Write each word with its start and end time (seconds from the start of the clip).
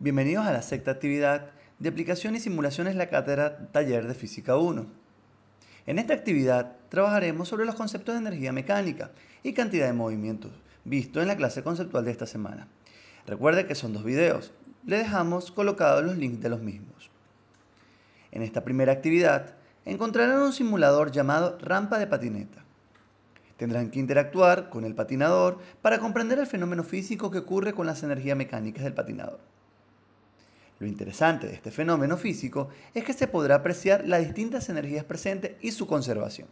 Bienvenidos 0.00 0.46
a 0.46 0.52
la 0.52 0.62
sexta 0.62 0.92
actividad 0.92 1.50
de 1.80 1.88
aplicación 1.88 2.36
y 2.36 2.38
simulaciones 2.38 2.94
la 2.94 3.08
cátedra 3.08 3.66
Taller 3.72 4.06
de 4.06 4.14
Física 4.14 4.56
1. 4.56 4.86
En 5.86 5.98
esta 5.98 6.14
actividad 6.14 6.76
trabajaremos 6.88 7.48
sobre 7.48 7.66
los 7.66 7.74
conceptos 7.74 8.14
de 8.14 8.20
energía 8.20 8.52
mecánica 8.52 9.10
y 9.42 9.54
cantidad 9.54 9.88
de 9.88 9.94
movimientos, 9.94 10.52
visto 10.84 11.20
en 11.20 11.26
la 11.26 11.36
clase 11.36 11.64
conceptual 11.64 12.04
de 12.04 12.12
esta 12.12 12.26
semana. 12.26 12.68
Recuerde 13.26 13.66
que 13.66 13.74
son 13.74 13.92
dos 13.92 14.04
videos, 14.04 14.52
le 14.86 14.98
dejamos 14.98 15.50
colocados 15.50 16.04
los 16.04 16.16
links 16.16 16.42
de 16.42 16.50
los 16.50 16.60
mismos. 16.60 17.10
En 18.30 18.42
esta 18.42 18.62
primera 18.62 18.92
actividad 18.92 19.56
encontrarán 19.84 20.42
un 20.42 20.52
simulador 20.52 21.10
llamado 21.10 21.58
rampa 21.60 21.98
de 21.98 22.06
patineta. 22.06 22.62
Tendrán 23.56 23.90
que 23.90 23.98
interactuar 23.98 24.70
con 24.70 24.84
el 24.84 24.94
patinador 24.94 25.58
para 25.82 25.98
comprender 25.98 26.38
el 26.38 26.46
fenómeno 26.46 26.84
físico 26.84 27.32
que 27.32 27.38
ocurre 27.38 27.72
con 27.72 27.88
las 27.88 28.04
energías 28.04 28.36
mecánicas 28.36 28.84
del 28.84 28.94
patinador. 28.94 29.57
Lo 30.78 30.86
interesante 30.86 31.48
de 31.48 31.54
este 31.54 31.70
fenómeno 31.70 32.16
físico 32.16 32.68
es 32.94 33.04
que 33.04 33.12
se 33.12 33.26
podrá 33.26 33.56
apreciar 33.56 34.06
las 34.06 34.20
distintas 34.20 34.68
energías 34.68 35.04
presentes 35.04 35.56
y 35.60 35.72
su 35.72 35.86
conservación. 35.86 36.48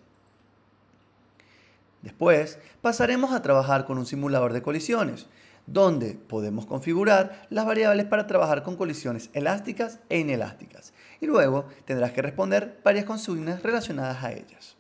Después 2.02 2.58
pasaremos 2.82 3.32
a 3.32 3.42
trabajar 3.42 3.84
con 3.84 3.98
un 3.98 4.06
simulador 4.06 4.52
de 4.52 4.62
colisiones, 4.62 5.26
donde 5.66 6.14
podemos 6.14 6.66
configurar 6.66 7.46
las 7.50 7.66
variables 7.66 8.06
para 8.06 8.26
trabajar 8.26 8.62
con 8.62 8.76
colisiones 8.76 9.30
elásticas 9.32 9.98
e 10.08 10.20
inelásticas, 10.20 10.92
y 11.20 11.26
luego 11.26 11.66
tendrás 11.84 12.12
que 12.12 12.22
responder 12.22 12.80
varias 12.84 13.04
consignas 13.04 13.62
relacionadas 13.62 14.22
a 14.22 14.32
ellas. 14.32 14.76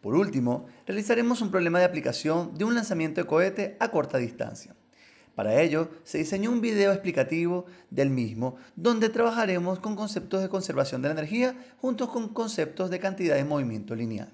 Por 0.00 0.16
último, 0.16 0.66
realizaremos 0.86 1.40
un 1.40 1.50
problema 1.50 1.78
de 1.78 1.84
aplicación 1.84 2.54
de 2.54 2.64
un 2.64 2.74
lanzamiento 2.74 3.20
de 3.20 3.26
cohete 3.26 3.76
a 3.80 3.88
corta 3.88 4.18
distancia. 4.18 4.74
Para 5.34 5.60
ello, 5.60 5.90
se 6.04 6.18
diseñó 6.18 6.50
un 6.50 6.60
video 6.60 6.92
explicativo 6.92 7.66
del 7.90 8.10
mismo, 8.10 8.56
donde 8.76 9.08
trabajaremos 9.08 9.80
con 9.80 9.96
conceptos 9.96 10.42
de 10.42 10.48
conservación 10.48 11.02
de 11.02 11.08
la 11.08 11.14
energía 11.14 11.56
junto 11.80 12.08
con 12.08 12.28
conceptos 12.28 12.88
de 12.90 13.00
cantidad 13.00 13.34
de 13.34 13.44
movimiento 13.44 13.96
lineal. 13.96 14.32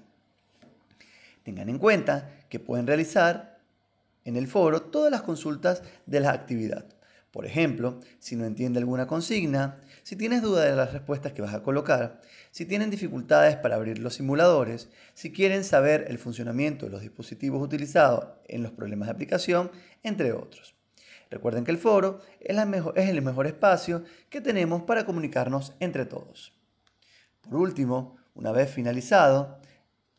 Tengan 1.43 1.69
en 1.69 1.79
cuenta 1.79 2.29
que 2.49 2.59
pueden 2.59 2.85
realizar 2.85 3.59
en 4.25 4.35
el 4.35 4.47
foro 4.47 4.83
todas 4.83 5.11
las 5.11 5.23
consultas 5.23 5.81
de 6.05 6.19
la 6.19 6.31
actividad. 6.31 6.85
Por 7.31 7.45
ejemplo, 7.45 8.01
si 8.19 8.35
no 8.35 8.45
entiende 8.45 8.79
alguna 8.79 9.07
consigna, 9.07 9.79
si 10.03 10.17
tienes 10.17 10.41
duda 10.41 10.65
de 10.65 10.75
las 10.75 10.91
respuestas 10.91 11.31
que 11.31 11.41
vas 11.41 11.53
a 11.53 11.63
colocar, 11.63 12.21
si 12.51 12.65
tienen 12.65 12.91
dificultades 12.91 13.55
para 13.55 13.75
abrir 13.75 13.99
los 13.99 14.15
simuladores, 14.15 14.89
si 15.13 15.31
quieren 15.31 15.63
saber 15.63 16.05
el 16.09 16.19
funcionamiento 16.19 16.85
de 16.85 16.91
los 16.91 17.01
dispositivos 17.01 17.63
utilizados 17.63 18.27
en 18.47 18.61
los 18.61 18.73
problemas 18.73 19.07
de 19.07 19.13
aplicación, 19.13 19.71
entre 20.03 20.33
otros. 20.33 20.75
Recuerden 21.31 21.63
que 21.63 21.71
el 21.71 21.77
foro 21.77 22.19
es, 22.41 22.57
el 22.57 23.21
mejor 23.21 23.47
espacio 23.47 24.03
que 24.29 24.41
tenemos 24.41 24.83
para 24.83 25.05
comunicarnos 25.05 25.73
entre 25.79 26.05
todos. 26.05 26.53
Por 27.41 27.55
último, 27.55 28.17
una 28.35 28.51
vez 28.51 28.69
finalizado 28.69 29.57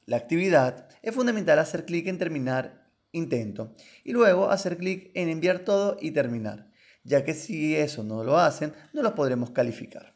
la 0.06 0.16
actividad, 0.16 0.88
es 1.02 1.14
fundamental 1.14 1.58
hacer 1.58 1.84
clic 1.84 2.06
en 2.06 2.18
terminar 2.18 2.88
intento 3.12 3.74
y 4.05 4.12
luego 4.12 4.50
hacer 4.50 4.78
clic 4.78 5.10
en 5.14 5.28
enviar 5.28 5.60
todo 5.60 5.98
y 6.00 6.12
terminar, 6.12 6.70
ya 7.05 7.24
que 7.24 7.34
si 7.34 7.77
eso 7.77 8.02
no 8.02 8.24
lo 8.24 8.38
hacen, 8.38 8.72
no 8.94 9.02
los 9.02 9.12
podremos 9.12 9.50
calificar. 9.50 10.14